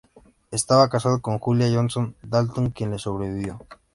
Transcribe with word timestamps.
Estaba 0.49 0.89
casado 0.89 1.21
con 1.21 1.37
Julia 1.37 1.69
Johnson 1.71 2.15
Dalton, 2.23 2.71
quien 2.71 2.89
le 2.89 2.97
sobrevivió. 2.97 3.59